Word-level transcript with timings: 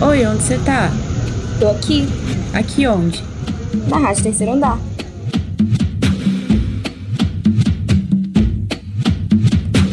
Oi, 0.00 0.26
onde 0.26 0.42
você 0.42 0.58
tá? 0.58 0.90
Tô 1.58 1.68
aqui, 1.68 2.06
Aqui 2.52 2.86
onde? 2.86 3.22
na 3.88 3.98
Rádio 3.98 4.22
Terceiro 4.24 4.52
Andar. 4.52 4.78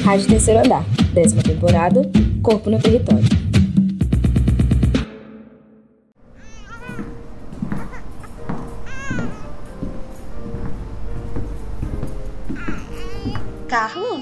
Rádio 0.04 0.28
Terceiro 0.28 0.60
Andar, 0.64 0.86
décima 1.14 1.42
temporada, 1.42 2.02
Corpo 2.42 2.70
no 2.70 2.80
Território. 2.80 3.26
Carlos, 13.68 14.15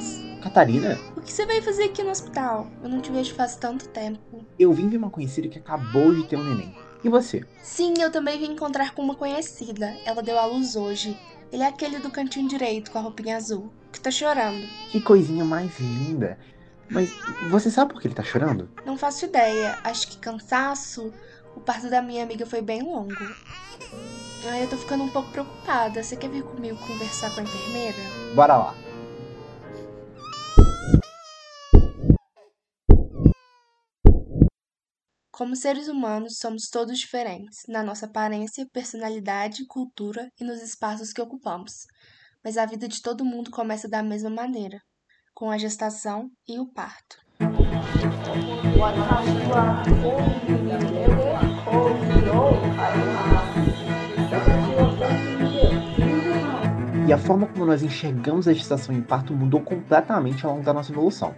Catarina, 0.53 0.99
o 1.17 1.21
que 1.21 1.33
você 1.33 1.47
veio 1.47 1.63
fazer 1.63 1.85
aqui 1.85 2.03
no 2.03 2.11
hospital? 2.11 2.67
Eu 2.83 2.87
não 2.87 3.01
te 3.01 3.11
vejo 3.11 3.33
faz 3.33 3.55
tanto 3.55 3.87
tempo. 3.87 4.45
eu 4.59 4.71
vim 4.71 4.87
ver 4.87 4.97
uma 4.97 5.09
conhecida 5.09 5.47
que 5.47 5.57
acabou 5.57 6.13
de 6.13 6.27
ter 6.27 6.35
um 6.35 6.43
neném. 6.43 6.77
E 7.03 7.09
você? 7.09 7.43
Sim, 7.63 7.95
eu 7.99 8.11
também 8.11 8.37
vim 8.37 8.51
encontrar 8.51 8.93
com 8.93 9.01
uma 9.01 9.15
conhecida. 9.15 9.97
Ela 10.05 10.21
deu 10.21 10.37
à 10.37 10.45
luz 10.45 10.75
hoje. 10.75 11.17
Ele 11.51 11.63
é 11.63 11.65
aquele 11.65 11.97
do 11.97 12.11
cantinho 12.11 12.47
direito 12.47 12.91
com 12.91 12.99
a 12.99 13.01
roupinha 13.01 13.35
azul, 13.35 13.73
que 13.91 13.99
tá 13.99 14.11
chorando. 14.11 14.63
Que 14.91 15.01
coisinha 15.01 15.43
mais 15.43 15.71
linda. 15.79 16.37
Mas 16.87 17.11
você 17.49 17.71
sabe 17.71 17.91
por 17.91 17.99
que 17.99 18.07
ele 18.07 18.13
tá 18.13 18.23
chorando? 18.23 18.69
Não 18.85 18.95
faço 18.95 19.25
ideia. 19.25 19.79
Acho 19.83 20.07
que 20.07 20.17
cansaço. 20.17 21.11
O 21.55 21.61
parto 21.61 21.89
da 21.89 21.99
minha 21.99 22.23
amiga 22.23 22.45
foi 22.45 22.61
bem 22.61 22.83
longo. 22.83 23.15
Ai, 24.45 24.65
eu 24.65 24.69
tô 24.69 24.77
ficando 24.77 25.03
um 25.03 25.09
pouco 25.09 25.31
preocupada. 25.31 26.03
Você 26.03 26.15
quer 26.15 26.29
vir 26.29 26.43
comigo 26.43 26.77
conversar 26.77 27.33
com 27.33 27.39
a 27.39 27.43
enfermeira? 27.43 27.97
Bora 28.35 28.55
lá. 28.55 28.82
Como 35.33 35.55
seres 35.55 35.87
humanos, 35.87 36.37
somos 36.37 36.69
todos 36.69 36.99
diferentes 36.99 37.63
na 37.67 37.81
nossa 37.81 38.05
aparência, 38.05 38.67
personalidade, 38.71 39.65
cultura 39.65 40.29
e 40.39 40.43
nos 40.43 40.61
espaços 40.61 41.11
que 41.11 41.19
ocupamos. 41.19 41.87
Mas 42.43 42.55
a 42.55 42.67
vida 42.67 42.87
de 42.87 43.01
todo 43.01 43.25
mundo 43.25 43.49
começa 43.49 43.89
da 43.89 44.03
mesma 44.03 44.29
maneira, 44.29 44.77
com 45.33 45.49
a 45.49 45.57
gestação 45.57 46.29
e 46.47 46.59
o 46.59 46.71
parto. 46.71 47.17
E 57.07 57.11
a 57.11 57.17
forma 57.17 57.47
como 57.47 57.65
nós 57.65 57.81
enxergamos 57.81 58.47
a 58.47 58.53
gestação 58.53 58.93
e 58.93 58.99
o 58.99 59.03
parto 59.03 59.33
mudou 59.33 59.63
completamente 59.63 60.45
ao 60.45 60.51
longo 60.51 60.63
da 60.63 60.73
nossa 60.73 60.91
evolução. 60.91 61.33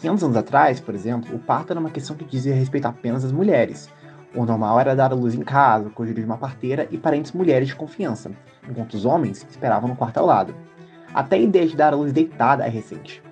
500 0.00 0.24
anos 0.24 0.36
atrás, 0.36 0.80
por 0.80 0.94
exemplo, 0.94 1.34
o 1.34 1.38
parto 1.38 1.72
era 1.72 1.80
uma 1.80 1.90
questão 1.90 2.16
que 2.16 2.24
dizia 2.24 2.54
respeito 2.54 2.86
apenas 2.86 3.24
às 3.24 3.32
mulheres. 3.32 3.90
O 4.34 4.46
normal 4.46 4.80
era 4.80 4.96
dar 4.96 5.12
a 5.12 5.14
luz 5.14 5.34
em 5.34 5.42
casa, 5.42 5.90
com 5.90 6.02
ajuda 6.02 6.20
de 6.20 6.26
uma 6.26 6.38
parteira 6.38 6.88
e 6.90 6.96
parentes 6.96 7.32
mulheres 7.32 7.68
de 7.68 7.76
confiança, 7.76 8.30
enquanto 8.68 8.94
os 8.94 9.04
homens 9.04 9.46
esperavam 9.48 9.88
no 9.88 9.96
quarto 9.96 10.18
ao 10.18 10.26
lado. 10.26 10.54
Até 11.12 11.36
a 11.36 11.40
ideia 11.40 11.66
de 11.66 11.76
dar 11.76 11.92
a 11.92 11.96
luz 11.96 12.12
deitada 12.12 12.64
é 12.64 12.68
recente. 12.68 13.22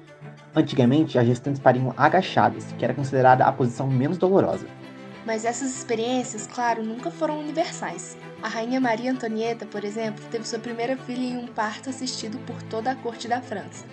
Antigamente, 0.54 1.18
as 1.18 1.26
gestantes 1.26 1.60
pariam 1.60 1.94
agachadas, 1.96 2.72
que 2.76 2.84
era 2.84 2.92
considerada 2.92 3.44
a 3.44 3.52
posição 3.52 3.86
menos 3.86 4.18
dolorosa. 4.18 4.66
Mas 5.24 5.44
essas 5.44 5.70
experiências, 5.70 6.46
claro, 6.46 6.82
nunca 6.82 7.10
foram 7.10 7.38
universais. 7.38 8.16
A 8.42 8.48
rainha 8.48 8.80
Maria 8.80 9.12
Antonieta, 9.12 9.66
por 9.66 9.84
exemplo, 9.84 10.24
teve 10.30 10.46
sua 10.46 10.58
primeira 10.58 10.96
filha 10.96 11.20
em 11.20 11.36
um 11.36 11.46
parto 11.46 11.88
assistido 11.88 12.38
por 12.44 12.60
toda 12.62 12.90
a 12.90 12.96
corte 12.96 13.28
da 13.28 13.40
França. 13.40 13.84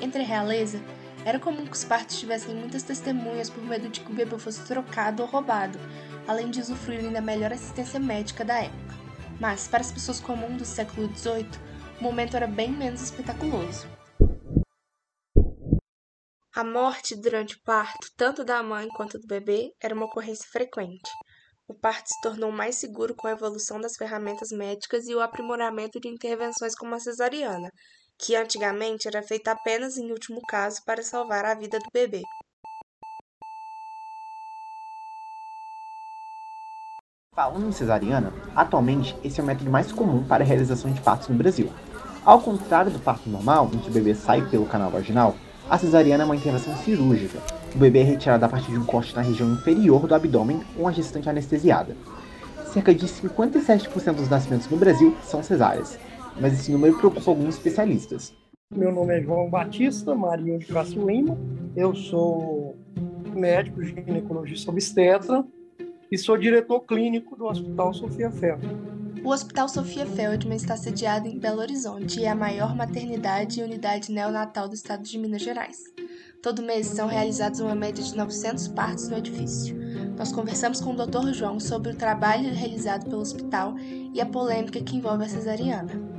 Entre 0.00 0.22
a 0.22 0.26
realeza, 0.26 0.80
era 1.24 1.38
comum 1.38 1.66
que 1.66 1.76
os 1.76 1.84
partos 1.84 2.18
tivessem 2.18 2.54
muitas 2.54 2.82
testemunhas 2.82 3.50
por 3.50 3.62
medo 3.62 3.88
de 3.88 4.00
que 4.00 4.10
o 4.10 4.14
bebê 4.14 4.38
fosse 4.38 4.64
trocado 4.66 5.22
ou 5.22 5.28
roubado, 5.28 5.78
além 6.26 6.50
de 6.50 6.60
usufruírem 6.60 7.12
da 7.12 7.20
melhor 7.20 7.52
assistência 7.52 7.98
médica 7.98 8.44
da 8.44 8.58
época. 8.60 8.94
Mas, 9.40 9.68
para 9.68 9.80
as 9.80 9.92
pessoas 9.92 10.20
comuns 10.20 10.58
do 10.58 10.64
século 10.64 11.08
XVIII, 11.16 11.48
o 12.00 12.02
momento 12.02 12.36
era 12.36 12.46
bem 12.46 12.70
menos 12.70 13.02
espetaculoso. 13.02 13.86
A 16.54 16.64
morte 16.64 17.14
durante 17.14 17.54
o 17.54 17.62
parto, 17.62 18.08
tanto 18.16 18.44
da 18.44 18.62
mãe 18.62 18.88
quanto 18.88 19.18
do 19.18 19.26
bebê, 19.26 19.72
era 19.80 19.94
uma 19.94 20.06
ocorrência 20.06 20.48
frequente. 20.50 21.08
O 21.68 21.74
parto 21.74 22.08
se 22.08 22.20
tornou 22.20 22.50
mais 22.50 22.76
seguro 22.76 23.14
com 23.14 23.28
a 23.28 23.32
evolução 23.32 23.80
das 23.80 23.94
ferramentas 23.96 24.50
médicas 24.50 25.06
e 25.06 25.14
o 25.14 25.20
aprimoramento 25.20 26.00
de 26.00 26.08
intervenções 26.08 26.74
como 26.74 26.94
a 26.94 26.98
cesariana, 26.98 27.70
que 28.18 28.34
antigamente 28.34 29.06
era 29.06 29.22
feita 29.22 29.52
apenas 29.52 29.96
em 29.96 30.10
último 30.10 30.40
caso 30.48 30.82
para 30.84 31.02
salvar 31.02 31.44
a 31.44 31.54
vida 31.54 31.78
do 31.78 31.90
bebê. 31.92 32.22
Falando 37.34 37.68
em 37.68 37.72
cesariana, 37.72 38.32
atualmente 38.56 39.16
esse 39.22 39.38
é 39.38 39.42
o 39.44 39.46
método 39.46 39.70
mais 39.70 39.92
comum 39.92 40.26
para 40.26 40.42
a 40.42 40.46
realização 40.46 40.92
de 40.92 41.00
partos 41.00 41.28
no 41.28 41.36
Brasil. 41.36 41.72
Ao 42.24 42.40
contrário 42.40 42.90
do 42.90 42.98
parto 42.98 43.30
normal, 43.30 43.70
em 43.72 43.78
que 43.78 43.88
o 43.88 43.92
bebê 43.92 44.12
sai 44.12 44.44
pelo 44.50 44.66
canal 44.66 44.90
vaginal, 44.90 45.36
a 45.70 45.78
cesariana 45.78 46.24
é 46.24 46.26
uma 46.26 46.34
intervenção 46.34 46.76
cirúrgica. 46.78 47.38
O 47.72 47.78
bebê 47.78 48.00
é 48.00 48.02
retirado 48.02 48.44
a 48.44 48.48
partir 48.48 48.72
de 48.72 48.78
um 48.78 48.84
corte 48.84 49.14
na 49.14 49.22
região 49.22 49.52
inferior 49.52 50.08
do 50.08 50.14
abdômen 50.14 50.64
com 50.76 50.88
a 50.88 50.92
gestante 50.92 51.28
anestesiada. 51.28 51.96
Cerca 52.72 52.92
de 52.92 53.06
57% 53.06 54.14
dos 54.14 54.28
nascimentos 54.28 54.68
no 54.68 54.76
Brasil 54.76 55.16
são 55.22 55.42
cesáreas, 55.42 55.96
mas 56.40 56.54
esse 56.54 56.70
número 56.70 56.96
preocupa 56.98 57.30
alguns 57.30 57.56
especialistas. 57.56 58.32
Meu 58.74 58.92
nome 58.92 59.18
é 59.18 59.22
João 59.22 59.48
Batista 59.48 60.14
Marinho 60.14 60.58
de 60.58 60.66
Castro 60.66 61.06
Lima. 61.06 61.38
Eu 61.74 61.94
sou 61.94 62.76
médico 63.34 63.82
ginecologista 63.82 64.70
obstetra 64.70 65.44
e 66.10 66.18
sou 66.18 66.36
diretor 66.36 66.80
clínico 66.80 67.36
do 67.36 67.46
Hospital 67.46 67.94
Sofia 67.94 68.30
Ferro. 68.30 68.60
O 69.24 69.30
Hospital 69.30 69.68
Sofia 69.68 70.06
Feldman 70.06 70.56
está 70.56 70.76
sediado 70.76 71.28
em 71.28 71.38
Belo 71.38 71.60
Horizonte 71.60 72.20
e 72.20 72.24
é 72.24 72.30
a 72.30 72.34
maior 72.34 72.74
maternidade 72.74 73.60
e 73.60 73.64
unidade 73.64 74.12
neonatal 74.12 74.68
do 74.68 74.74
estado 74.74 75.02
de 75.02 75.18
Minas 75.18 75.42
Gerais. 75.42 75.82
Todo 76.42 76.62
mês 76.62 76.86
são 76.86 77.08
realizados 77.08 77.60
uma 77.60 77.74
média 77.74 78.02
de 78.02 78.16
900 78.16 78.68
partos 78.68 79.08
no 79.08 79.18
edifício. 79.18 79.76
Nós 80.16 80.32
conversamos 80.32 80.80
com 80.80 80.92
o 80.92 81.06
Dr. 81.06 81.32
João 81.32 81.58
sobre 81.58 81.92
o 81.92 81.96
trabalho 81.96 82.54
realizado 82.54 83.08
pelo 83.08 83.20
hospital 83.20 83.74
e 83.78 84.20
a 84.20 84.26
polêmica 84.26 84.80
que 84.80 84.96
envolve 84.96 85.24
a 85.24 85.28
cesariana. 85.28 86.17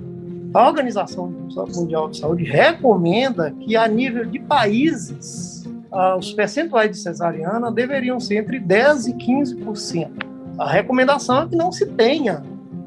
A 0.53 0.67
Organização 0.67 1.31
Mundial 1.75 2.09
de 2.09 2.17
Saúde 2.17 2.43
recomenda 2.43 3.51
que, 3.59 3.75
a 3.75 3.87
nível 3.87 4.25
de 4.25 4.39
países, 4.39 5.63
ah, 5.91 6.15
os 6.15 6.33
percentuais 6.33 6.89
de 6.91 6.97
cesariana 6.97 7.71
deveriam 7.71 8.19
ser 8.19 8.37
entre 8.37 8.59
10% 8.59 9.09
e 9.09 9.13
15%. 9.13 10.09
A 10.57 10.69
recomendação 10.69 11.43
é 11.43 11.47
que 11.47 11.55
não 11.55 11.71
se 11.71 11.85
tenha 11.85 12.43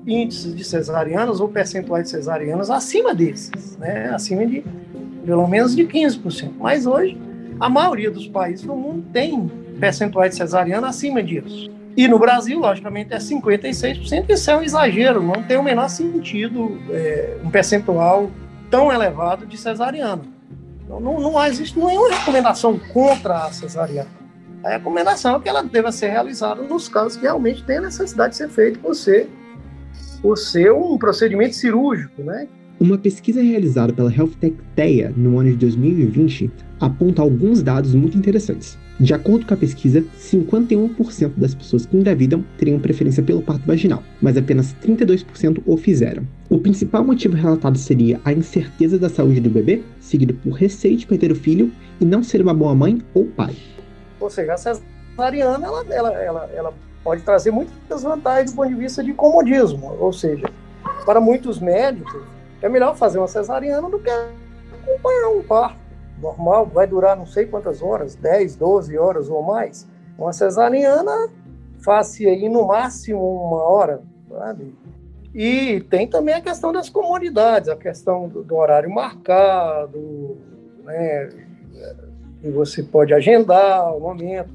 índices 0.06 0.54
de 0.54 0.64
cesarianas 0.64 1.40
ou 1.40 1.48
percentuais 1.48 2.04
de 2.04 2.10
cesarianas 2.10 2.68
acima 2.68 3.14
desses, 3.14 3.76
né? 3.78 4.10
acima 4.12 4.44
de 4.44 4.64
pelo 5.24 5.46
menos 5.46 5.76
de 5.76 5.84
15%. 5.84 6.50
Mas 6.58 6.84
hoje, 6.84 7.16
a 7.60 7.68
maioria 7.68 8.10
dos 8.10 8.26
países 8.26 8.66
do 8.66 8.74
mundo 8.74 9.04
tem 9.12 9.46
percentuais 9.78 10.32
de 10.32 10.36
cesariana 10.38 10.88
acima 10.88 11.22
disso. 11.22 11.70
E 11.96 12.08
no 12.08 12.18
Brasil, 12.18 12.58
logicamente, 12.58 13.12
é 13.12 13.18
56%. 13.18 14.30
Isso 14.30 14.50
é 14.50 14.56
um 14.56 14.62
exagero, 14.62 15.22
não 15.22 15.42
tem 15.42 15.56
o 15.56 15.62
menor 15.62 15.88
sentido 15.88 16.78
é, 16.90 17.36
um 17.44 17.50
percentual 17.50 18.30
tão 18.70 18.90
elevado 18.90 19.44
de 19.44 19.58
cesariana. 19.58 20.22
Não, 20.88 20.98
não, 20.98 21.20
não 21.20 21.46
existe 21.46 21.78
nenhuma 21.78 22.10
recomendação 22.10 22.78
contra 22.92 23.44
a 23.44 23.52
cesariana. 23.52 24.08
A 24.64 24.70
recomendação 24.70 25.36
é 25.36 25.40
que 25.40 25.48
ela 25.48 25.62
deva 25.62 25.90
ser 25.90 26.08
realizada 26.08 26.62
nos 26.62 26.88
casos 26.88 27.16
que 27.16 27.22
realmente 27.22 27.64
tem 27.64 27.80
necessidade 27.80 28.30
de 28.30 28.36
ser 28.36 28.48
feito 28.48 28.78
por 28.78 28.94
ser, 28.94 29.28
por 30.22 30.38
ser 30.38 30.72
um 30.72 30.96
procedimento 30.96 31.54
cirúrgico, 31.56 32.22
né? 32.22 32.46
Uma 32.80 32.96
pesquisa 32.96 33.42
realizada 33.42 33.92
pela 33.92 34.12
Health 34.12 34.32
Tech 34.40 34.56
TEA 34.74 35.12
no 35.16 35.38
ano 35.38 35.50
de 35.50 35.56
2020 35.56 36.50
aponta 36.80 37.22
alguns 37.22 37.62
dados 37.62 37.94
muito 37.94 38.16
interessantes. 38.16 38.78
De 39.00 39.14
acordo 39.14 39.46
com 39.46 39.54
a 39.54 39.56
pesquisa, 39.56 40.04
51% 40.18 41.32
das 41.36 41.54
pessoas 41.54 41.86
que 41.86 41.96
engravidam 41.96 42.44
teriam 42.58 42.78
preferência 42.78 43.22
pelo 43.22 43.42
parto 43.42 43.66
vaginal, 43.66 44.02
mas 44.20 44.36
apenas 44.36 44.74
32% 44.84 45.62
o 45.66 45.76
fizeram. 45.76 46.24
O 46.48 46.58
principal 46.58 47.02
motivo 47.02 47.34
relatado 47.34 47.78
seria 47.78 48.20
a 48.24 48.32
incerteza 48.32 48.98
da 48.98 49.08
saúde 49.08 49.40
do 49.40 49.50
bebê, 49.50 49.82
seguido 50.00 50.34
por 50.34 50.52
receio 50.52 50.96
de 50.96 51.06
perder 51.06 51.32
o 51.32 51.36
filho 51.36 51.72
e 52.00 52.04
não 52.04 52.22
ser 52.22 52.42
uma 52.42 52.54
boa 52.54 52.74
mãe 52.74 53.00
ou 53.14 53.26
pai. 53.26 53.56
Ou 54.20 54.30
seja, 54.30 54.54
a 54.54 54.56
cesariana 54.56 55.66
ela, 55.66 55.84
ela, 55.90 56.12
ela, 56.22 56.50
ela 56.54 56.74
pode 57.02 57.22
trazer 57.22 57.50
muitas 57.50 58.02
vantagens 58.02 58.52
do 58.52 58.56
ponto 58.56 58.68
de 58.68 58.74
vista 58.74 59.02
de 59.02 59.12
comodismo, 59.12 59.96
ou 59.98 60.12
seja, 60.12 60.48
para 61.04 61.20
muitos 61.20 61.58
médicos 61.58 62.22
é 62.60 62.68
melhor 62.68 62.96
fazer 62.96 63.18
uma 63.18 63.26
cesariana 63.26 63.88
do 63.90 63.98
que 63.98 64.10
acompanhar 64.10 65.28
um 65.30 65.42
parto 65.42 65.81
normal, 66.22 66.66
vai 66.66 66.86
durar 66.86 67.16
não 67.16 67.26
sei 67.26 67.46
quantas 67.46 67.82
horas, 67.82 68.14
10, 68.14 68.54
12 68.56 68.96
horas 68.96 69.28
ou 69.28 69.42
mais. 69.42 69.86
Uma 70.16 70.32
cesariana 70.32 71.28
faz-se 71.84 72.26
aí 72.26 72.48
no 72.48 72.66
máximo 72.68 73.20
uma 73.20 73.62
hora, 73.64 74.00
sabe? 74.30 74.74
E 75.34 75.80
tem 75.90 76.06
também 76.06 76.34
a 76.34 76.40
questão 76.40 76.72
das 76.72 76.88
comodidades, 76.88 77.68
a 77.68 77.76
questão 77.76 78.28
do, 78.28 78.44
do 78.44 78.54
horário 78.54 78.90
marcado, 78.90 80.38
né? 80.84 81.28
E 82.42 82.50
você 82.50 82.82
pode 82.82 83.12
agendar 83.12 83.96
o 83.96 84.00
momento. 84.00 84.52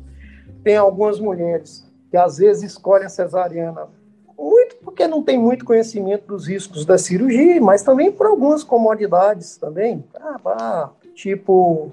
Tem 0.64 0.78
algumas 0.78 1.20
mulheres 1.20 1.86
que 2.10 2.16
às 2.16 2.38
vezes 2.38 2.64
escolhem 2.72 3.08
a 3.08 3.10
cesariana 3.10 3.88
muito 4.38 4.76
porque 4.84 5.08
não 5.08 5.24
tem 5.24 5.38
muito 5.38 5.66
conhecimento 5.66 6.28
dos 6.28 6.48
riscos 6.48 6.86
da 6.86 6.98
cirurgia, 6.98 7.60
mas 7.60 7.82
também 7.82 8.12
por 8.12 8.28
algumas 8.28 8.64
comodidades 8.64 9.58
também. 9.58 10.04
Ah, 10.46 10.90
tipo, 11.18 11.92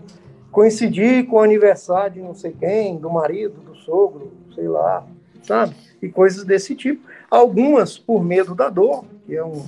coincidir 0.53 1.27
com 1.27 1.37
o 1.37 1.41
aniversário 1.41 2.13
de 2.15 2.21
não 2.21 2.35
sei 2.35 2.53
quem, 2.53 2.99
do 2.99 3.11
marido, 3.11 3.55
do 3.61 3.75
sogro, 3.75 4.31
sei 4.55 4.69
lá, 4.69 5.05
sabe? 5.43 5.75
E 6.01 6.09
coisas 6.09 6.45
desse 6.45 6.75
tipo. 6.75 7.09
Algumas 7.31 7.99
por 7.99 8.23
medo 8.23 8.55
da 8.55 8.69
dor, 8.69 9.05
que 9.27 9.35
é 9.35 9.43
um, 9.43 9.65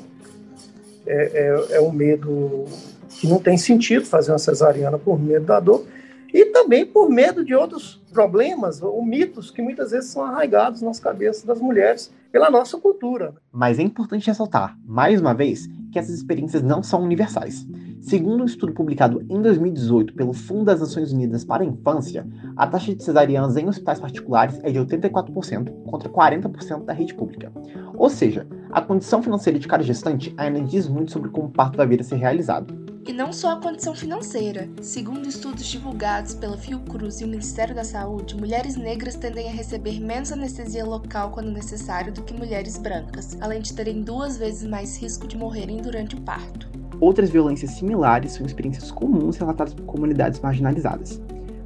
é, 1.06 1.70
é, 1.72 1.76
é 1.76 1.80
um 1.80 1.90
medo 1.90 2.66
que 3.08 3.26
não 3.26 3.38
tem 3.38 3.56
sentido 3.56 4.04
fazer 4.04 4.30
uma 4.30 4.38
cesariana 4.38 4.98
por 4.98 5.18
medo 5.18 5.46
da 5.46 5.58
dor, 5.58 5.86
e 6.32 6.44
também 6.46 6.84
por 6.84 7.08
medo 7.08 7.42
de 7.42 7.54
outros 7.54 8.02
problemas 8.12 8.82
ou 8.82 9.02
mitos 9.02 9.50
que 9.50 9.62
muitas 9.62 9.92
vezes 9.92 10.10
são 10.10 10.22
arraigados 10.22 10.82
nas 10.82 11.00
cabeças 11.00 11.44
das 11.44 11.60
mulheres 11.60 12.12
pela 12.30 12.50
nossa 12.50 12.76
cultura. 12.76 13.34
Mas 13.50 13.78
é 13.78 13.82
importante 13.82 14.26
ressaltar, 14.26 14.76
mais 14.84 15.18
uma 15.18 15.32
vez, 15.32 15.66
que 15.90 15.98
essas 15.98 16.14
experiências 16.14 16.62
não 16.62 16.82
são 16.82 17.02
universais. 17.02 17.66
Segundo 18.06 18.42
um 18.42 18.46
estudo 18.46 18.72
publicado 18.72 19.20
em 19.28 19.42
2018 19.42 20.14
pelo 20.14 20.32
Fundo 20.32 20.66
das 20.66 20.78
Nações 20.78 21.10
Unidas 21.10 21.44
para 21.44 21.64
a 21.64 21.66
Infância, 21.66 22.24
a 22.56 22.64
taxa 22.64 22.94
de 22.94 23.02
cesarianas 23.02 23.56
em 23.56 23.68
hospitais 23.68 23.98
particulares 23.98 24.60
é 24.62 24.70
de 24.70 24.78
84% 24.78 25.72
contra 25.82 26.08
40% 26.08 26.84
da 26.84 26.92
rede 26.92 27.12
pública. 27.12 27.50
Ou 27.96 28.08
seja, 28.08 28.46
a 28.70 28.80
condição 28.80 29.20
financeira 29.20 29.58
de 29.58 29.66
cada 29.66 29.82
gestante 29.82 30.32
ainda 30.36 30.60
diz 30.60 30.86
muito 30.86 31.10
sobre 31.10 31.30
como 31.30 31.48
o 31.48 31.50
parto 31.50 31.78
vai 31.78 31.84
vir 31.88 32.00
a 32.00 32.04
ser 32.04 32.14
realizado. 32.14 32.72
E 33.04 33.12
não 33.12 33.32
só 33.32 33.54
a 33.54 33.60
condição 33.60 33.92
financeira. 33.92 34.68
Segundo 34.80 35.26
estudos 35.26 35.66
divulgados 35.66 36.32
pela 36.32 36.56
Fiocruz 36.56 37.20
e 37.20 37.24
o 37.24 37.28
Ministério 37.28 37.74
da 37.74 37.82
Saúde, 37.82 38.36
mulheres 38.36 38.76
negras 38.76 39.16
tendem 39.16 39.48
a 39.48 39.52
receber 39.52 39.98
menos 39.98 40.30
anestesia 40.30 40.84
local 40.84 41.32
quando 41.32 41.50
necessário 41.50 42.12
do 42.12 42.22
que 42.22 42.32
mulheres 42.32 42.78
brancas, 42.78 43.36
além 43.40 43.60
de 43.60 43.74
terem 43.74 44.02
duas 44.02 44.38
vezes 44.38 44.68
mais 44.68 44.96
risco 44.96 45.26
de 45.26 45.36
morrerem 45.36 45.78
durante 45.78 46.14
o 46.14 46.20
parto. 46.20 46.85
Outras 47.00 47.30
violências 47.30 47.72
similares 47.72 48.32
são 48.32 48.46
experiências 48.46 48.90
comuns 48.90 49.36
relatadas 49.36 49.74
por 49.74 49.84
comunidades 49.84 50.40
marginalizadas. 50.40 51.20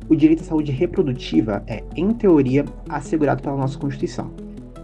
O 0.09 0.17
direito 0.17 0.43
à 0.43 0.45
saúde 0.45 0.73
reprodutiva 0.73 1.63
é, 1.67 1.85
em 1.95 2.13
teoria, 2.13 2.65
assegurado 2.89 3.43
pela 3.43 3.57
nossa 3.57 3.79
Constituição. 3.79 4.33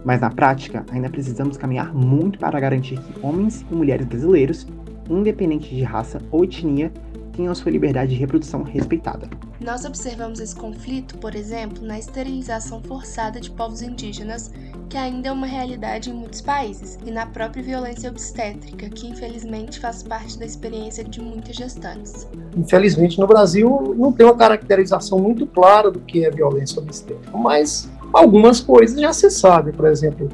Mas 0.05 0.21
na 0.21 0.29
prática, 0.29 0.85
ainda 0.89 1.09
precisamos 1.09 1.57
caminhar 1.57 1.93
muito 1.93 2.39
para 2.39 2.59
garantir 2.59 2.97
que 2.99 3.25
homens 3.25 3.65
e 3.69 3.75
mulheres 3.75 4.05
brasileiros 4.05 4.65
independente 5.09 5.73
de 5.73 5.83
raça 5.83 6.19
ou 6.31 6.43
etnia, 6.43 6.91
tenham 7.37 7.53
sua 7.53 7.71
liberdade 7.71 8.09
de 8.09 8.19
reprodução 8.19 8.63
respeitada. 8.63 9.29
Nós 9.61 9.85
observamos 9.85 10.39
esse 10.39 10.55
conflito, 10.55 11.17
por 11.19 11.35
exemplo, 11.35 11.85
na 11.85 11.99
esterilização 11.99 12.81
forçada 12.81 13.39
de 13.39 13.51
povos 13.51 13.83
indígenas, 13.83 14.51
que 14.89 14.97
ainda 14.97 15.29
é 15.29 15.31
uma 15.31 15.45
realidade 15.45 16.09
em 16.09 16.13
muitos 16.13 16.41
países, 16.41 16.97
e 17.05 17.11
na 17.11 17.27
própria 17.27 17.61
violência 17.61 18.09
obstétrica, 18.09 18.89
que 18.89 19.07
infelizmente 19.07 19.79
faz 19.79 20.01
parte 20.01 20.39
da 20.39 20.45
experiência 20.45 21.03
de 21.03 21.21
muitas 21.21 21.55
gestantes. 21.55 22.27
Infelizmente, 22.55 23.19
no 23.19 23.27
Brasil 23.27 23.95
não 23.97 24.11
tem 24.11 24.25
uma 24.25 24.35
caracterização 24.35 25.19
muito 25.19 25.45
clara 25.45 25.91
do 25.91 25.99
que 25.99 26.25
é 26.25 26.31
violência 26.31 26.81
obstétrica, 26.81 27.37
mas 27.37 27.89
algumas 28.11 28.59
coisas 28.59 28.99
já 28.99 29.13
se 29.13 29.29
sabe, 29.29 29.71
por 29.71 29.85
exemplo, 29.85 30.27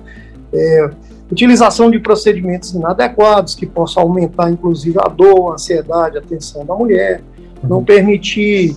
é, 0.54 0.90
utilização 1.34 1.90
de 1.90 2.00
procedimentos 2.00 2.74
inadequados 2.74 3.56
que 3.56 3.66
possam 3.66 4.04
aumentar, 4.04 4.50
inclusive, 4.52 4.98
a 5.00 5.10
dor, 5.10 5.52
a 5.52 5.54
ansiedade, 5.56 6.18
a 6.18 6.22
tensão 6.22 6.66
da 6.66 6.76
mulher, 6.76 7.22
não 7.64 7.78
uhum. 7.78 7.84
permitir 7.84 8.76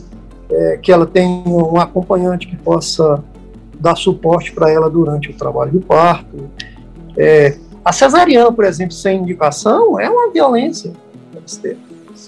é, 0.51 0.79
que 0.79 0.91
ela 0.91 1.07
tenha 1.07 1.29
um 1.47 1.79
acompanhante 1.79 2.47
que 2.47 2.57
possa 2.57 3.23
dar 3.79 3.95
suporte 3.95 4.53
para 4.53 4.71
ela 4.71 4.89
durante 4.89 5.31
o 5.31 5.35
trabalho 5.35 5.71
de 5.71 5.81
parto. 5.81 6.51
É, 7.17 7.59
a 7.85 7.93
cesariana, 7.93 8.51
por 8.51 8.65
exemplo, 8.65 8.93
sem 8.93 9.21
indicação, 9.21 10.01
é 10.01 10.09
uma 10.09 10.31
violência. 10.31 10.93
Se, 11.45 11.77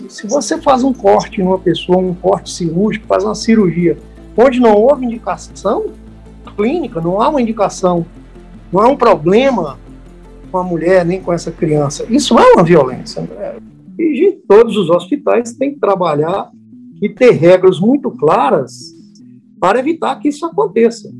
se 0.09 0.27
você 0.27 0.61
faz 0.61 0.85
um 0.85 0.93
corte 0.93 1.41
em 1.41 1.45
uma 1.45 1.59
pessoa, 1.59 1.99
um 1.99 2.15
corte 2.15 2.51
cirúrgico, 2.51 3.07
faz 3.07 3.25
uma 3.25 3.35
cirurgia, 3.35 3.97
onde 4.37 4.61
não 4.61 4.75
houve 4.75 5.07
indicação 5.07 5.87
clínica, 6.57 7.01
não 7.01 7.21
há 7.21 7.29
uma 7.29 7.41
indicação, 7.41 8.05
não 8.71 8.83
há 8.83 8.89
um 8.89 8.97
problema 8.97 9.79
com 10.51 10.59
a 10.59 10.65
mulher 10.65 11.05
nem 11.05 11.21
com 11.23 11.33
essa 11.33 11.51
criança. 11.53 12.05
Isso 12.09 12.39
é 12.39 12.53
uma 12.53 12.65
violência. 12.65 13.23
Né? 13.23 13.59
E 13.99 14.33
todos 14.49 14.77
os 14.77 14.91
hospitais 14.91 15.53
têm 15.55 15.75
que 15.75 15.81
trabalhar 15.81 16.51
e 17.01 17.09
ter 17.09 17.33
regras 17.33 17.79
muito 17.79 18.11
claras 18.11 18.73
para 19.61 19.79
evitar 19.79 20.17
que 20.17 20.29
isso 20.29 20.45
aconteça. 20.47 21.11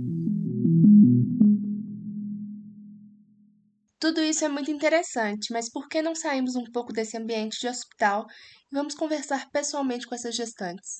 Tudo 4.01 4.21
isso 4.21 4.45
é 4.45 4.49
muito 4.49 4.71
interessante, 4.71 5.53
mas 5.53 5.69
por 5.69 5.89
que 5.89 6.01
não 6.01 6.15
saímos 6.15 6.55
um 6.55 6.65
pouco 6.73 6.93
desse 6.93 7.17
ambiente 7.17 7.61
de 7.61 7.69
hospital 7.69 8.27
e 8.71 8.75
vamos 8.77 8.95
conversar 8.95 9.49
pessoalmente 9.51 10.07
com 10.07 10.15
essas 10.15 10.37
gestantes? 10.37 10.99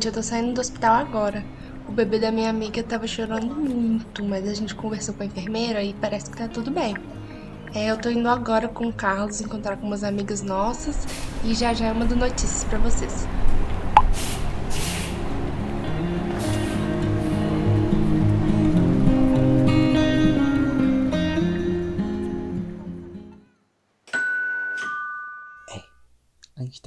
Gente, 0.00 0.06
eu 0.06 0.14
tô 0.14 0.22
saindo 0.22 0.54
do 0.54 0.62
hospital 0.62 0.94
agora. 0.94 1.44
O 1.86 1.92
bebê 1.92 2.18
da 2.18 2.32
minha 2.32 2.48
amiga 2.48 2.82
tava 2.82 3.06
chorando 3.06 3.54
muito, 3.54 4.24
mas 4.24 4.48
a 4.48 4.54
gente 4.54 4.74
conversou 4.74 5.12
com 5.12 5.22
a 5.22 5.26
enfermeira 5.26 5.82
e 5.82 5.92
parece 5.92 6.30
que 6.30 6.38
tá 6.38 6.48
tudo 6.48 6.70
bem. 6.70 6.96
É, 7.74 7.90
eu 7.90 7.98
tô 7.98 8.08
indo 8.08 8.26
agora 8.26 8.66
com 8.66 8.86
o 8.86 8.92
Carlos 8.94 9.42
encontrar 9.42 9.76
com 9.76 9.86
umas 9.86 10.02
amigas 10.02 10.40
nossas 10.40 11.06
e 11.44 11.54
já 11.54 11.74
já 11.74 11.88
eu 11.88 11.94
mando 11.94 12.16
notícias 12.16 12.64
para 12.64 12.78
vocês. 12.78 13.28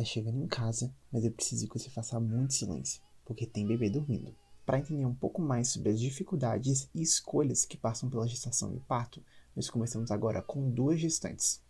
Tá 0.03 0.05
chegando 0.05 0.37
em 0.37 0.47
casa, 0.47 0.93
mas 1.11 1.23
eu 1.23 1.31
preciso 1.31 1.67
que 1.67 1.79
você 1.79 1.89
faça 1.89 2.19
muito 2.19 2.53
silêncio, 2.53 3.01
porque 3.25 3.47
tem 3.47 3.65
bebê 3.65 3.89
dormindo. 3.89 4.35
Para 4.65 4.79
entender 4.79 5.05
um 5.05 5.15
pouco 5.15 5.41
mais 5.41 5.69
sobre 5.69 5.89
as 5.89 5.99
dificuldades 5.99 6.89
e 6.93 7.01
escolhas 7.01 7.65
que 7.65 7.77
passam 7.77 8.09
pela 8.09 8.27
gestação 8.27 8.73
e 8.75 8.79
parto, 8.81 9.23
nós 9.55 9.69
conversamos 9.69 10.11
agora 10.11 10.41
com 10.41 10.69
duas 10.69 10.99
gestantes. 10.99 11.61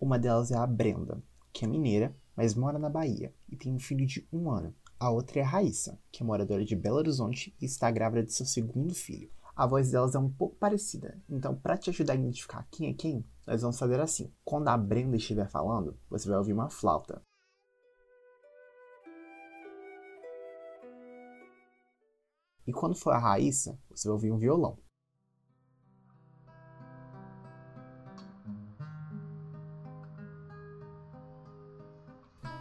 Uma 0.00 0.18
delas 0.18 0.50
é 0.50 0.56
a 0.56 0.66
Brenda, 0.66 1.22
que 1.52 1.64
é 1.64 1.68
mineira, 1.68 2.14
mas 2.36 2.54
mora 2.54 2.78
na 2.78 2.90
Bahia 2.90 3.32
e 3.48 3.56
tem 3.56 3.72
um 3.72 3.78
filho 3.78 4.06
de 4.06 4.26
um 4.32 4.50
ano. 4.50 4.74
A 4.98 5.10
outra 5.10 5.40
é 5.40 5.42
a 5.42 5.46
Raíssa, 5.46 5.98
que 6.10 6.22
é 6.22 6.26
moradora 6.26 6.64
de 6.64 6.76
Belo 6.76 6.96
Horizonte 6.96 7.54
e 7.60 7.64
está 7.64 7.90
grávida 7.90 8.24
de 8.24 8.32
seu 8.32 8.46
segundo 8.46 8.94
filho. 8.94 9.30
A 9.54 9.66
voz 9.66 9.90
delas 9.90 10.14
é 10.14 10.18
um 10.18 10.30
pouco 10.30 10.56
parecida, 10.56 11.18
então 11.28 11.54
para 11.54 11.78
te 11.78 11.88
ajudar 11.90 12.12
a 12.12 12.16
identificar 12.16 12.66
quem 12.70 12.90
é 12.90 12.94
quem, 12.94 13.24
nós 13.46 13.62
vamos 13.62 13.78
fazer 13.78 14.00
assim. 14.00 14.30
Quando 14.44 14.68
a 14.68 14.76
Brenda 14.76 15.16
estiver 15.16 15.48
falando, 15.48 15.98
você 16.10 16.28
vai 16.28 16.36
ouvir 16.36 16.52
uma 16.52 16.68
flauta. 16.68 17.22
E 22.66 22.72
quando 22.72 22.96
for 22.96 23.12
a 23.12 23.18
Raíssa, 23.18 23.78
você 23.88 24.08
vai 24.08 24.14
ouvir 24.14 24.32
um 24.32 24.38
violão. 24.38 24.76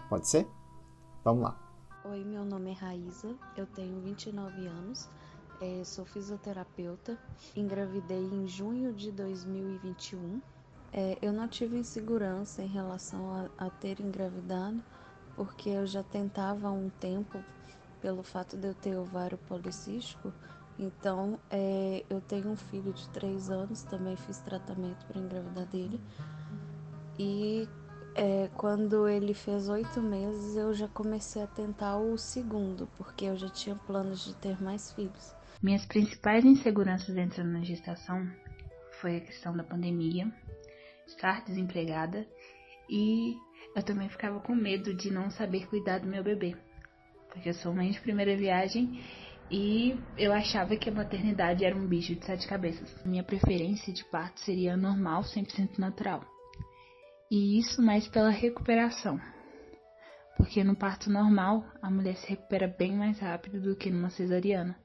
Pode 0.07 0.27
ser? 0.27 0.47
Vamos 1.23 1.43
lá. 1.43 1.59
Oi, 2.05 2.23
meu 2.23 2.45
nome 2.45 2.69
é 2.69 2.73
Raíssa, 2.73 3.35
eu 3.57 3.65
tenho 3.65 3.99
29 3.99 4.67
anos, 4.67 5.09
é, 5.59 5.83
sou 5.83 6.05
fisioterapeuta, 6.05 7.17
engravidei 7.55 8.23
em 8.23 8.47
junho 8.47 8.93
de 8.93 9.11
2021. 9.11 10.39
É, 10.93 11.17
eu 11.19 11.33
não 11.33 11.47
tive 11.47 11.79
insegurança 11.79 12.61
em 12.61 12.67
relação 12.67 13.49
a, 13.57 13.65
a 13.65 13.69
ter 13.71 13.99
engravidado, 13.99 14.83
porque 15.35 15.69
eu 15.69 15.87
já 15.87 16.03
tentava 16.03 16.67
há 16.67 16.71
um 16.71 16.89
tempo 16.89 17.43
pelo 18.01 18.23
fato 18.23 18.57
de 18.57 18.67
eu 18.67 18.73
ter 18.73 18.95
ovário 18.97 19.37
policístico. 19.37 20.33
Então, 20.77 21.39
é, 21.49 22.03
eu 22.09 22.19
tenho 22.21 22.49
um 22.49 22.55
filho 22.55 22.91
de 22.91 23.07
três 23.09 23.49
anos, 23.49 23.83
também 23.83 24.15
fiz 24.17 24.39
tratamento 24.39 25.05
para 25.05 25.19
engravidar 25.19 25.65
dele. 25.67 25.99
E 27.17 27.67
é, 28.13 28.49
quando 28.55 29.07
ele 29.07 29.33
fez 29.33 29.69
oito 29.69 30.01
meses, 30.01 30.57
eu 30.57 30.73
já 30.73 30.87
comecei 30.87 31.41
a 31.41 31.47
tentar 31.47 31.97
o 31.97 32.17
segundo, 32.17 32.87
porque 32.97 33.25
eu 33.25 33.37
já 33.37 33.49
tinha 33.49 33.75
planos 33.75 34.25
de 34.25 34.35
ter 34.35 34.61
mais 34.61 34.91
filhos. 34.91 35.33
Minhas 35.61 35.85
principais 35.85 36.43
inseguranças 36.43 37.15
entrando 37.15 37.51
na 37.51 37.63
gestação 37.63 38.29
foi 38.99 39.17
a 39.17 39.21
questão 39.21 39.55
da 39.55 39.63
pandemia, 39.63 40.31
estar 41.07 41.43
desempregada 41.45 42.27
e 42.89 43.35
eu 43.75 43.83
também 43.83 44.09
ficava 44.09 44.39
com 44.39 44.53
medo 44.53 44.93
de 44.93 45.11
não 45.11 45.29
saber 45.29 45.67
cuidar 45.67 45.99
do 45.99 46.07
meu 46.07 46.23
bebê 46.23 46.55
porque 47.35 47.49
eu 47.49 47.53
sou 47.53 47.73
mãe 47.73 47.91
de 47.91 47.99
primeira 47.99 48.35
viagem 48.35 48.99
E 49.51 49.95
eu 50.17 50.33
achava 50.33 50.75
que 50.75 50.89
a 50.89 50.93
maternidade 50.93 51.63
era 51.63 51.75
um 51.75 51.87
bicho 51.87 52.15
de 52.15 52.25
sete 52.25 52.47
cabeças. 52.47 52.89
Minha 53.05 53.23
preferência 53.23 53.93
de 53.93 54.03
parto 54.05 54.39
seria 54.39 54.75
normal, 54.75 55.21
100% 55.21 55.77
natural. 55.77 56.25
E 57.29 57.59
isso 57.59 57.79
mais 57.81 58.07
pela 58.07 58.31
recuperação. 58.31 59.21
Porque 60.35 60.63
no 60.63 60.75
parto 60.75 61.11
normal, 61.11 61.63
a 61.81 61.91
mulher 61.91 62.15
se 62.15 62.27
recupera 62.27 62.67
bem 62.67 62.95
mais 62.95 63.19
rápido 63.19 63.61
do 63.61 63.75
que 63.75 63.91
numa 63.91 64.09
cesariana. 64.09 64.75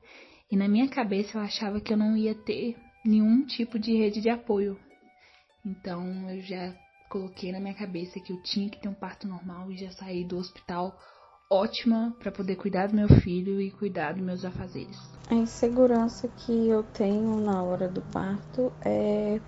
E 0.51 0.57
na 0.57 0.69
minha 0.69 0.89
cabeça 0.89 1.39
eu 1.39 1.43
achava 1.43 1.81
que 1.81 1.93
eu 1.93 1.97
não 1.97 2.15
ia 2.17 2.35
ter 2.35 2.77
nenhum 3.05 3.47
tipo 3.47 3.79
de 3.79 3.97
rede 3.97 4.21
de 4.21 4.29
apoio. 4.29 4.79
Então 5.65 6.31
eu 6.31 6.43
já 6.43 6.75
coloquei 7.09 7.51
na 7.51 7.61
minha 7.61 7.75
cabeça 7.75 8.21
que 8.21 8.33
eu 8.33 8.43
tinha 8.43 8.69
que 8.69 8.81
ter 8.81 8.89
um 8.89 8.95
parto 8.95 9.27
normal 9.27 9.73
e 9.73 9.79
já 9.79 9.91
saí 9.93 10.25
do 10.25 10.37
hospital 10.37 10.97
ótima 11.51 12.15
para 12.21 12.31
poder 12.31 12.55
cuidar 12.55 12.87
do 12.87 12.95
meu 12.95 13.09
filho 13.09 13.61
e 13.61 13.73
cuidar 13.73 14.13
dos 14.15 14.23
meus 14.23 14.45
afazeres. 14.45 14.97
A 15.29 15.35
insegurança 15.35 16.29
que 16.29 16.69
eu 16.69 16.85
tenho 16.85 17.41
na 17.41 17.61
hora 17.63 17.89
do 17.89 18.01
parto 18.01 18.73
é 18.83 19.41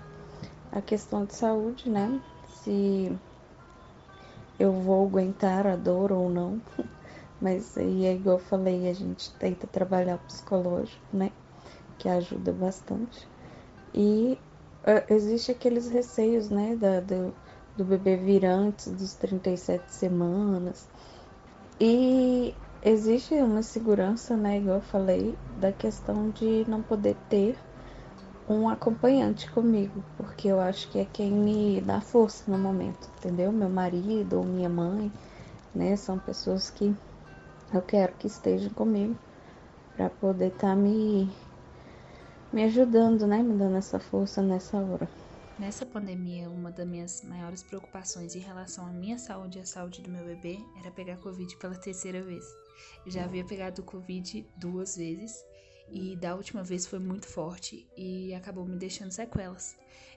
a 0.72 0.80
questão 0.80 1.24
de 1.24 1.34
saúde, 1.34 1.88
né? 1.88 2.20
Se 2.48 3.16
eu 4.58 4.72
vou 4.72 5.06
aguentar 5.06 5.66
a 5.66 5.76
dor 5.76 6.10
ou 6.10 6.28
não. 6.28 6.60
Mas 7.40 7.76
aí 7.76 8.06
é 8.06 8.14
igual 8.14 8.38
eu 8.38 8.44
falei, 8.44 8.88
a 8.88 8.92
gente 8.92 9.32
tenta 9.34 9.66
trabalhar 9.66 10.18
psicológico, 10.18 11.04
né? 11.12 11.30
Que 11.98 12.08
ajuda 12.08 12.52
bastante. 12.52 13.26
E 13.94 14.38
uh, 14.84 15.12
existe 15.12 15.50
aqueles 15.50 15.88
receios, 15.88 16.50
né? 16.50 16.76
Da, 16.76 17.00
do, 17.00 17.34
do 17.76 17.84
bebê 17.84 18.16
vir 18.16 18.44
antes 18.44 18.90
dos 18.92 19.14
37 19.14 19.92
semanas. 19.92 20.88
E 21.80 22.54
existe 22.82 23.34
uma 23.34 23.62
segurança, 23.62 24.36
né, 24.36 24.58
igual 24.58 24.76
eu 24.76 24.82
falei, 24.82 25.36
da 25.58 25.72
questão 25.72 26.30
de 26.30 26.64
não 26.68 26.82
poder 26.82 27.16
ter 27.28 27.58
um 28.48 28.68
acompanhante 28.68 29.50
comigo, 29.50 30.02
porque 30.16 30.48
eu 30.48 30.60
acho 30.60 30.90
que 30.90 30.98
é 30.98 31.04
quem 31.04 31.32
me 31.32 31.80
dá 31.80 32.00
força 32.00 32.50
no 32.50 32.58
momento, 32.58 33.08
entendeu? 33.18 33.52
Meu 33.52 33.68
marido 33.68 34.38
ou 34.38 34.44
minha 34.44 34.68
mãe, 34.68 35.12
né, 35.74 35.96
são 35.96 36.18
pessoas 36.18 36.70
que 36.70 36.94
eu 37.72 37.82
quero 37.82 38.12
que 38.14 38.26
estejam 38.26 38.70
comigo 38.70 39.16
para 39.96 40.10
poder 40.10 40.48
estar 40.48 40.68
tá 40.68 40.76
me 40.76 41.28
me 42.52 42.64
ajudando, 42.64 43.26
né, 43.26 43.42
me 43.42 43.54
dando 43.54 43.76
essa 43.76 43.98
força 43.98 44.42
nessa 44.42 44.76
hora. 44.76 45.08
Nessa 45.62 45.86
pandemia, 45.86 46.50
uma 46.50 46.72
das 46.72 46.84
minhas 46.84 47.22
maiores 47.22 47.62
preocupações 47.62 48.34
em 48.34 48.40
relação 48.40 48.84
à 48.84 48.90
minha 48.90 49.16
saúde 49.16 49.58
e 49.58 49.60
à 49.60 49.64
saúde 49.64 50.02
do 50.02 50.10
meu 50.10 50.24
bebê 50.24 50.58
era 50.80 50.90
pegar 50.90 51.18
Covid 51.18 51.56
pela 51.58 51.76
terceira 51.76 52.20
vez. 52.20 52.44
Já 53.06 53.22
havia 53.22 53.44
pegado 53.44 53.80
Covid 53.84 54.44
duas 54.56 54.96
vezes 54.96 55.44
e 55.88 56.16
da 56.16 56.34
última 56.34 56.64
vez 56.64 56.84
foi 56.84 56.98
muito 56.98 57.28
forte 57.28 57.86
e 57.96 58.34
acabou 58.34 58.66
me 58.66 58.76
deixando 58.76 59.12
sequelas. 59.12 59.76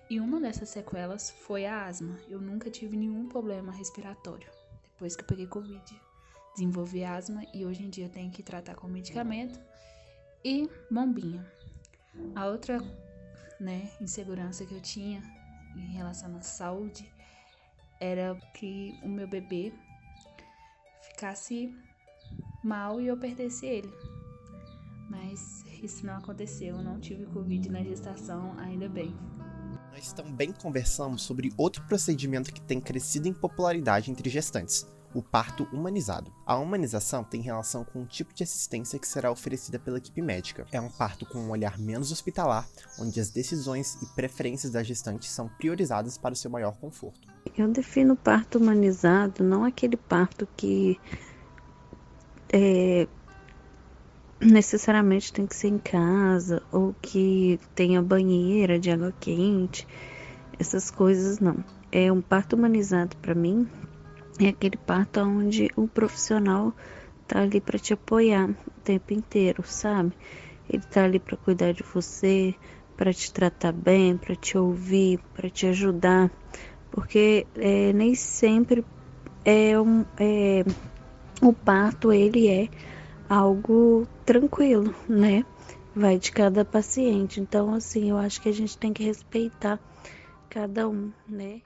E 0.09 0.19
uma 0.19 0.41
dessas 0.41 0.69
sequelas 0.69 1.29
foi 1.29 1.67
a 1.67 1.85
asma. 1.85 2.17
Eu 2.27 2.41
nunca 2.41 2.71
tive 2.71 2.97
nenhum 2.97 3.29
problema 3.29 3.71
respiratório 3.71 4.49
depois 4.81 5.15
que 5.15 5.21
eu 5.21 5.27
peguei 5.27 5.45
Covid. 5.45 6.01
Desenvolvi 6.55 7.03
asma 7.03 7.43
e 7.53 7.63
hoje 7.67 7.83
em 7.83 7.89
dia 7.91 8.05
eu 8.05 8.11
tenho 8.11 8.31
que 8.31 8.41
tratar 8.41 8.73
com 8.73 8.87
medicamento 8.87 9.59
e 10.43 10.67
bombinha. 10.89 11.45
A 12.33 12.47
outra 12.47 12.79
né, 13.59 13.89
insegurança 14.01 14.65
que 14.65 14.73
eu 14.73 14.81
tinha 14.81 15.21
em 15.75 15.91
relação 15.93 16.35
à 16.35 16.41
saúde 16.41 17.11
era 17.99 18.35
que 18.53 18.99
o 19.03 19.07
meu 19.07 19.27
bebê 19.27 19.73
ficasse 21.01 21.73
mal 22.63 22.99
e 22.99 23.07
eu 23.07 23.17
perdesse 23.17 23.65
ele. 23.65 23.91
Mas 25.09 25.63
isso 25.81 26.05
não 26.05 26.15
aconteceu, 26.15 26.75
eu 26.75 26.83
não 26.83 26.99
tive 26.99 27.25
Covid 27.27 27.69
na 27.69 27.83
gestação, 27.83 28.57
ainda 28.57 28.89
bem. 28.89 29.15
Nós 29.91 30.11
também 30.11 30.51
conversamos 30.51 31.21
sobre 31.21 31.53
outro 31.57 31.83
procedimento 31.85 32.53
que 32.53 32.61
tem 32.61 32.81
crescido 32.81 33.27
em 33.27 33.33
popularidade 33.33 34.11
entre 34.11 34.29
gestantes, 34.29 34.85
o 35.15 35.21
parto 35.21 35.65
humanizado. 35.71 36.29
A 36.45 36.57
humanização 36.57 37.23
tem 37.23 37.39
relação 37.41 37.85
com 37.85 38.01
o 38.01 38.05
tipo 38.05 38.33
de 38.33 38.43
assistência 38.43 38.99
que 38.99 39.07
será 39.07 39.31
oferecida 39.31 39.79
pela 39.79 39.97
equipe 39.97 40.21
médica. 40.21 40.67
É 40.73 40.81
um 40.81 40.89
parto 40.89 41.25
com 41.25 41.39
um 41.39 41.51
olhar 41.51 41.79
menos 41.79 42.11
hospitalar, 42.11 42.67
onde 42.99 43.21
as 43.21 43.29
decisões 43.29 43.97
e 44.01 44.05
preferências 44.07 44.73
da 44.73 44.83
gestante 44.83 45.29
são 45.29 45.47
priorizadas 45.47 46.17
para 46.17 46.33
o 46.33 46.35
seu 46.35 46.51
maior 46.51 46.75
conforto. 46.75 47.27
Eu 47.57 47.69
defino 47.69 48.15
parto 48.17 48.57
humanizado 48.57 49.41
não 49.41 49.63
aquele 49.63 49.95
parto 49.95 50.45
que 50.57 50.99
é, 52.51 53.07
necessariamente 54.41 55.31
tem 55.31 55.47
que 55.47 55.55
ser 55.55 55.69
em 55.69 55.77
casa 55.77 56.61
ou 56.73 56.93
que 57.01 57.57
tenha 57.73 58.01
banheira 58.01 58.77
de 58.77 58.91
água 58.91 59.13
quente, 59.17 59.87
essas 60.59 60.91
coisas 60.91 61.39
não. 61.39 61.63
É 61.89 62.11
um 62.11 62.21
parto 62.21 62.57
humanizado 62.57 63.15
para 63.17 63.33
mim 63.33 63.65
é 64.39 64.49
aquele 64.49 64.77
parto 64.77 65.21
onde 65.21 65.69
o 65.75 65.87
profissional 65.87 66.73
tá 67.27 67.41
ali 67.41 67.61
para 67.61 67.79
te 67.79 67.93
apoiar 67.93 68.49
o 68.49 68.81
tempo 68.81 69.13
inteiro, 69.13 69.63
sabe? 69.63 70.13
Ele 70.69 70.83
tá 70.83 71.03
ali 71.03 71.19
para 71.19 71.37
cuidar 71.37 71.73
de 71.73 71.83
você, 71.83 72.55
para 72.97 73.13
te 73.13 73.31
tratar 73.31 73.71
bem, 73.71 74.17
para 74.17 74.35
te 74.35 74.57
ouvir, 74.57 75.19
para 75.33 75.49
te 75.49 75.67
ajudar, 75.67 76.31
porque 76.91 77.45
é, 77.55 77.93
nem 77.93 78.15
sempre 78.15 78.83
é 79.43 79.79
um 79.79 80.05
é, 80.17 80.63
o 81.41 81.53
parto 81.53 82.11
ele 82.11 82.47
é 82.47 82.69
algo 83.29 84.07
tranquilo, 84.25 84.93
né? 85.07 85.45
Vai 85.95 86.17
de 86.17 86.31
cada 86.31 86.65
paciente. 86.65 87.39
Então, 87.39 87.73
assim, 87.73 88.09
eu 88.09 88.17
acho 88.17 88.41
que 88.41 88.49
a 88.49 88.53
gente 88.53 88.77
tem 88.77 88.91
que 88.91 89.03
respeitar 89.03 89.79
cada 90.49 90.87
um, 90.87 91.11
né? 91.27 91.61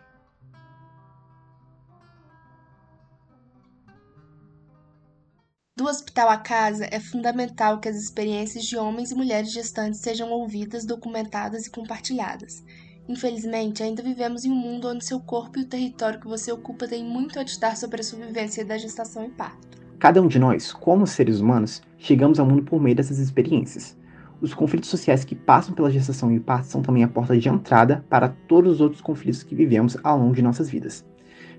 Do 5.79 5.85
hospital 5.85 6.27
à 6.27 6.35
casa, 6.35 6.89
é 6.91 6.99
fundamental 6.99 7.79
que 7.79 7.87
as 7.87 7.95
experiências 7.95 8.65
de 8.65 8.75
homens 8.75 9.11
e 9.11 9.15
mulheres 9.15 9.53
gestantes 9.53 10.01
sejam 10.01 10.29
ouvidas, 10.29 10.83
documentadas 10.83 11.67
e 11.67 11.71
compartilhadas. 11.71 12.61
Infelizmente, 13.07 13.81
ainda 13.81 14.03
vivemos 14.03 14.43
em 14.43 14.51
um 14.51 14.55
mundo 14.55 14.89
onde 14.89 15.05
seu 15.05 15.21
corpo 15.21 15.57
e 15.57 15.61
o 15.61 15.65
território 15.65 16.19
que 16.19 16.27
você 16.27 16.51
ocupa 16.51 16.85
têm 16.85 17.05
muito 17.05 17.39
a 17.39 17.43
ditar 17.43 17.77
sobre 17.77 18.01
a 18.01 18.03
sobrevivência 18.03 18.65
da 18.65 18.77
gestação 18.77 19.23
e 19.23 19.29
parto. 19.29 19.79
Cada 19.97 20.21
um 20.21 20.27
de 20.27 20.37
nós, 20.37 20.73
como 20.73 21.07
seres 21.07 21.39
humanos, 21.39 21.81
chegamos 21.97 22.41
ao 22.41 22.45
mundo 22.45 22.63
por 22.63 22.81
meio 22.81 22.97
dessas 22.97 23.17
experiências. 23.17 23.95
Os 24.41 24.53
conflitos 24.53 24.89
sociais 24.89 25.23
que 25.23 25.33
passam 25.33 25.73
pela 25.73 25.89
gestação 25.89 26.29
e 26.29 26.41
parto 26.41 26.67
são 26.67 26.81
também 26.81 27.05
a 27.05 27.07
porta 27.07 27.37
de 27.37 27.47
entrada 27.47 28.03
para 28.09 28.27
todos 28.49 28.73
os 28.73 28.81
outros 28.81 29.01
conflitos 29.01 29.43
que 29.43 29.55
vivemos 29.55 29.95
ao 30.03 30.19
longo 30.19 30.35
de 30.35 30.41
nossas 30.41 30.69
vidas. 30.69 31.05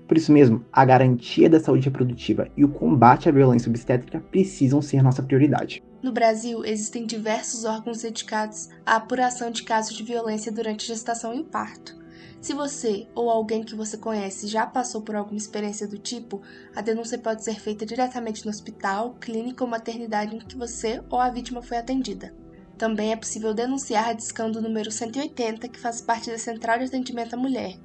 Por 0.07 0.17
isso 0.17 0.31
mesmo, 0.31 0.65
a 0.71 0.83
garantia 0.83 1.49
da 1.49 1.59
saúde 1.59 1.85
reprodutiva 1.85 2.49
e 2.57 2.65
o 2.65 2.69
combate 2.69 3.29
à 3.29 3.31
violência 3.31 3.69
obstétrica 3.69 4.19
precisam 4.19 4.81
ser 4.81 5.01
nossa 5.01 5.23
prioridade. 5.23 5.81
No 6.03 6.11
Brasil, 6.11 6.65
existem 6.65 7.05
diversos 7.05 7.63
órgãos 7.63 8.01
dedicados 8.01 8.69
à 8.85 8.95
apuração 8.95 9.51
de 9.51 9.63
casos 9.63 9.95
de 9.95 10.03
violência 10.03 10.51
durante 10.51 10.87
gestação 10.87 11.33
e 11.33 11.43
parto. 11.43 12.01
Se 12.41 12.55
você 12.55 13.07
ou 13.13 13.29
alguém 13.29 13.63
que 13.63 13.75
você 13.75 13.95
conhece 13.95 14.47
já 14.47 14.65
passou 14.65 15.03
por 15.03 15.15
alguma 15.15 15.37
experiência 15.37 15.87
do 15.87 15.99
tipo, 15.99 16.41
a 16.75 16.81
denúncia 16.81 17.19
pode 17.19 17.43
ser 17.43 17.59
feita 17.59 17.85
diretamente 17.85 18.43
no 18.43 18.49
hospital, 18.49 19.15
clínica 19.21 19.63
ou 19.63 19.69
maternidade 19.69 20.35
em 20.35 20.39
que 20.39 20.57
você 20.57 21.03
ou 21.07 21.19
a 21.19 21.29
vítima 21.29 21.61
foi 21.61 21.77
atendida. 21.77 22.33
Também 22.81 23.11
é 23.11 23.15
possível 23.15 23.53
denunciar 23.53 24.15
discando 24.15 24.57
o 24.57 24.61
número 24.61 24.89
180, 24.89 25.67
que 25.67 25.79
faz 25.79 26.01
parte 26.01 26.31
da 26.31 26.37
Central 26.39 26.79
de 26.79 26.85
Atendimento 26.85 27.35
à 27.35 27.37
Mulher, 27.37 27.75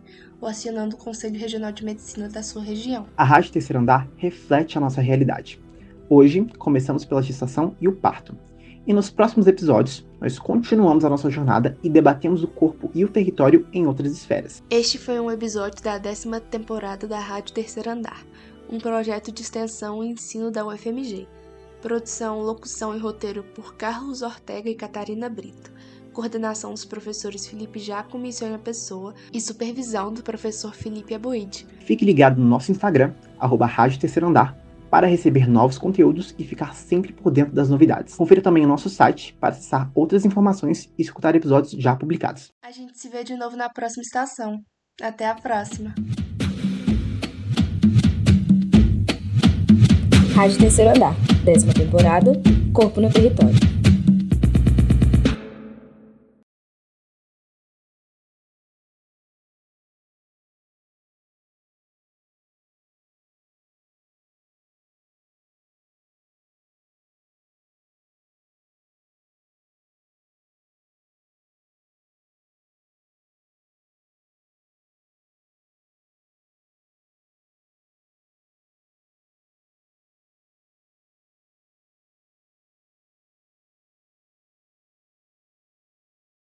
ou 0.41 0.49
acionando 0.49 0.97
o 0.97 0.99
Conselho 0.99 1.38
Regional 1.38 1.71
de 1.71 1.85
Medicina 1.85 2.31
da 2.31 2.43
sua 2.43 2.62
região. 2.62 3.05
A 3.15 3.23
Rádio 3.23 3.53
Terceiro 3.53 3.79
Andar 3.79 4.09
reflete 4.17 4.79
a 4.79 4.81
nossa 4.81 5.03
realidade. 5.03 5.61
Hoje, 6.09 6.47
começamos 6.59 7.05
pela 7.05 7.21
gestação 7.21 7.76
e 7.79 7.87
o 7.87 7.93
parto. 7.93 8.35
E 8.87 8.95
nos 8.95 9.11
próximos 9.11 9.47
episódios, 9.47 10.03
nós 10.19 10.38
continuamos 10.38 11.05
a 11.05 11.11
nossa 11.11 11.29
jornada 11.29 11.76
e 11.83 11.91
debatemos 11.91 12.43
o 12.43 12.49
corpo 12.49 12.91
e 12.95 13.05
o 13.05 13.09
território 13.09 13.69
em 13.75 13.87
outras 13.87 14.11
esferas. 14.12 14.62
Este 14.71 14.97
foi 14.97 15.21
um 15.21 15.31
episódio 15.31 15.85
da 15.85 15.99
décima 15.99 16.41
temporada 16.41 17.07
da 17.07 17.19
Rádio 17.19 17.53
Terceiro 17.53 17.91
Andar, 17.91 18.25
um 18.71 18.79
projeto 18.79 19.31
de 19.31 19.43
extensão 19.43 20.03
e 20.03 20.09
ensino 20.09 20.50
da 20.50 20.67
UFMG. 20.67 21.29
Produção, 21.80 22.40
locução 22.40 22.97
e 22.97 22.99
roteiro 22.99 23.42
por 23.54 23.75
Carlos 23.76 24.23
Ortega 24.23 24.68
e 24.68 24.75
Catarina 24.75 25.28
Brito 25.28 25.76
coordenação 26.16 26.73
dos 26.73 26.87
professores 26.87 27.47
Felipe 27.47 27.78
Jaco 27.78 28.16
e 28.25 28.33
Sônia 28.33 28.59
Pessoa 28.59 29.14
e 29.30 29.38
supervisão 29.38 30.11
do 30.11 30.23
professor 30.23 30.75
Felipe 30.75 31.14
Aboide. 31.14 31.66
Fique 31.80 32.06
ligado 32.06 32.40
no 32.40 32.49
nosso 32.49 32.73
Instagram, 32.73 33.12
arroba 33.38 33.66
Rádio 33.66 34.00
Terceiro 34.00 34.26
Andar, 34.26 34.56
para 34.90 35.06
receber 35.06 35.47
novos 35.47 35.76
conteúdos 35.76 36.35
e 36.38 36.45
ficar 36.45 36.75
sempre 36.75 37.12
por 37.12 37.30
dentro 37.30 37.52
das 37.52 37.68
novidades. 37.68 38.14
Confira 38.14 38.40
também 38.40 38.64
o 38.64 38.68
nosso 38.68 38.88
site 38.88 39.37
para 39.38 39.50
acessar 39.50 39.90
outras 39.95 40.25
informações 40.25 40.90
e 40.97 41.02
escutar 41.02 41.35
episódios 41.35 41.73
já 41.73 41.95
publicados. 41.95 42.50
A 42.64 42.71
gente 42.71 42.99
se 42.99 43.11
vê 43.11 43.23
de 43.23 43.37
novo 43.37 43.54
na 43.54 43.68
próxima 43.68 44.02
estação. 44.02 44.59
Até 45.02 45.28
a 45.28 45.35
próxima! 45.35 45.95
Rádio 50.37 50.59
Terceiro 50.59 50.90
Andar, 50.90 51.16
décima 51.45 51.73
temporada, 51.73 52.31
Corpo 52.71 53.00
no 53.00 53.09
Território. 53.09 53.55